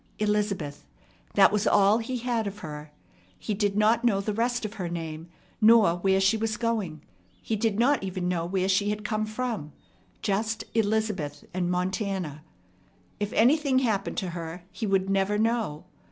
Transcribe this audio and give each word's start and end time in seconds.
Elizabeth 0.17 0.87
that 1.35 1.51
was 1.51 1.67
all 1.67 1.99
he 1.99 2.17
had 2.17 2.47
of 2.47 2.57
her. 2.65 2.89
He 3.37 3.53
did 3.53 3.77
not 3.77 4.03
know 4.03 4.19
the 4.19 4.33
rest 4.33 4.65
of 4.65 4.73
her 4.81 4.89
name, 4.89 5.29
nor 5.61 5.97
where 5.97 6.19
she 6.19 6.37
was 6.37 6.57
going. 6.57 7.03
He 7.39 7.55
did 7.55 7.77
not 7.77 8.01
even 8.01 8.27
know 8.27 8.43
where 8.47 8.67
she 8.67 8.89
had 8.89 9.05
come 9.05 9.27
from, 9.27 9.73
just 10.23 10.63
"Elizabeth" 10.73 11.45
and 11.53 11.69
"Montana." 11.69 12.41
If 13.19 13.31
anything 13.33 13.77
happened 13.77 14.19
lo 14.23 14.29
her, 14.29 14.63
he 14.71 14.87
would 14.87 15.07
never 15.07 15.37
know. 15.37 15.85